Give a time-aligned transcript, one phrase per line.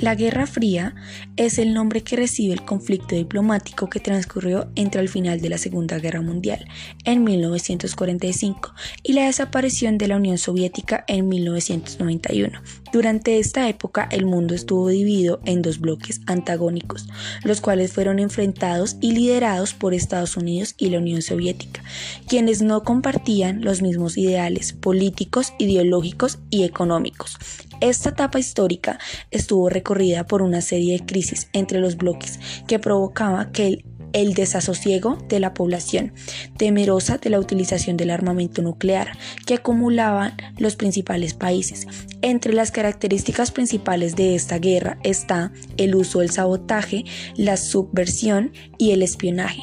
[0.00, 0.94] La Guerra Fría
[1.36, 5.58] es el nombre que recibe el conflicto diplomático que transcurrió entre el final de la
[5.58, 6.66] Segunda Guerra Mundial
[7.04, 12.62] en 1945 y la desaparición de la Unión Soviética en 1991.
[12.92, 17.06] Durante esta época el mundo estuvo dividido en dos bloques antagónicos,
[17.44, 21.82] los cuales fueron enfrentados y liderados por Estados Unidos y la Unión Soviética,
[22.26, 27.36] quienes no compartían los mismos ideales políticos, ideológicos y económicos.
[27.80, 28.98] Esta etapa histórica
[29.30, 35.16] estuvo recorrida por una serie de crisis entre los bloques que provocaba que el, desasosiego
[35.28, 36.12] de la población,
[36.56, 41.86] temerosa de la utilización del armamento nuclear que acumulaban los principales países.
[42.22, 47.04] Entre las características principales de esta guerra está el uso del sabotaje,
[47.36, 49.62] la subversión y el espionaje,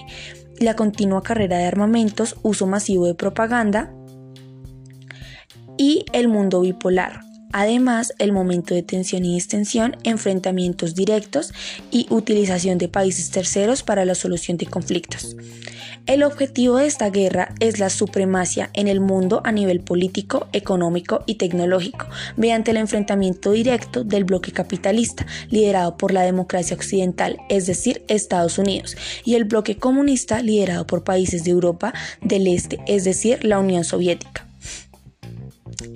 [0.59, 3.93] la continua carrera de armamentos, uso masivo de propaganda
[5.77, 11.53] y el mundo bipolar, Además, el momento de tensión y extensión, enfrentamientos directos
[11.91, 15.35] y utilización de países terceros para la solución de conflictos.
[16.07, 21.23] El objetivo de esta guerra es la supremacia en el mundo a nivel político, económico
[21.25, 27.67] y tecnológico, mediante el enfrentamiento directo del bloque capitalista, liderado por la democracia occidental, es
[27.67, 33.03] decir, Estados Unidos, y el bloque comunista, liderado por países de Europa del Este, es
[33.03, 34.46] decir, la Unión Soviética.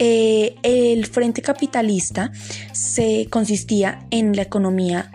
[0.04, 2.32] Eh, el frente capitalista
[2.74, 5.12] se consistía en la economía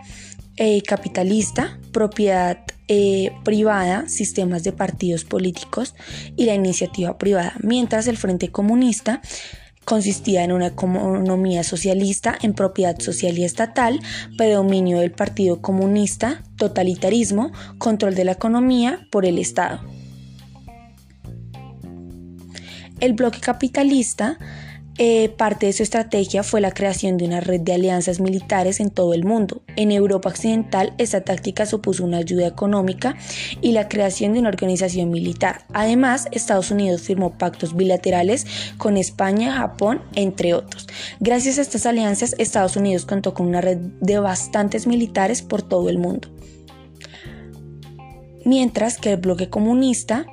[0.58, 5.96] eh, capitalista, propiedad eh, privada, sistemas de partidos políticos
[6.36, 9.20] y la iniciativa privada, mientras el frente comunista
[9.84, 13.98] consistía en una economía socialista en propiedad social y estatal,
[14.38, 19.80] predominio del Partido Comunista, totalitarismo, control de la economía por el Estado.
[23.00, 24.38] El bloque capitalista
[24.98, 28.91] eh, parte de su estrategia fue la creación de una red de alianzas militares en
[28.91, 29.62] todo el mundo.
[29.77, 33.16] En Europa Occidental, esta táctica supuso una ayuda económica
[33.60, 35.66] y la creación de una organización militar.
[35.75, 38.47] Además, Estados Unidos firmó pactos bilaterales
[38.78, 40.87] con España, Japón, entre otros.
[41.20, 45.91] Gracias a estas alianzas, Estados Unidos contó con una red de bastantes militares por todo
[45.91, 46.28] el mundo.
[48.47, 50.25] Mientras que el bloque comunista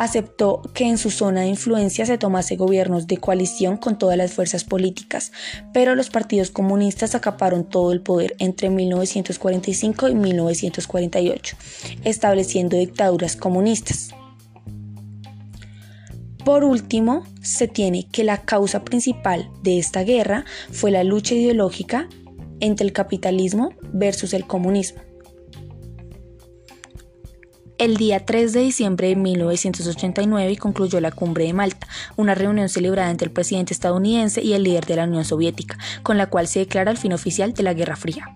[0.00, 4.32] aceptó que en su zona de influencia se tomase gobiernos de coalición con todas las
[4.32, 5.30] fuerzas políticas,
[5.74, 11.56] pero los partidos comunistas acaparon todo el poder entre 1945 y 1948,
[12.02, 14.14] estableciendo dictaduras comunistas.
[16.46, 22.08] Por último, se tiene que la causa principal de esta guerra fue la lucha ideológica
[22.60, 25.09] entre el capitalismo versus el comunismo.
[27.80, 33.10] El día 3 de diciembre de 1989 concluyó la Cumbre de Malta, una reunión celebrada
[33.10, 36.58] entre el presidente estadounidense y el líder de la Unión Soviética, con la cual se
[36.58, 38.34] declara el fin oficial de la Guerra Fría.